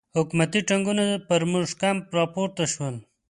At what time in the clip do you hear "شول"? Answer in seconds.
2.73-2.95